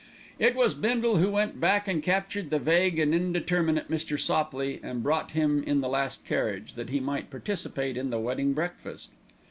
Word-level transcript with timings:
It 0.39 0.55
was 0.55 0.73
Bindle 0.73 1.17
who 1.17 1.29
went 1.29 1.59
back 1.59 1.87
and 1.87 2.01
captured 2.01 2.49
the 2.49 2.57
vague 2.57 2.97
and 2.97 3.13
indeterminate 3.13 3.87
Mr. 3.87 4.19
Sopley, 4.19 4.79
and 4.81 5.03
brought 5.03 5.33
him 5.33 5.61
in 5.61 5.81
the 5.81 5.89
last 5.89 6.25
carriage, 6.25 6.73
that 6.73 6.89
he 6.89 6.99
might 6.99 7.29
participate 7.29 7.95
in 7.97 8.09
the 8.09 8.17
wedding 8.17 8.53
breakfast. 8.53 9.11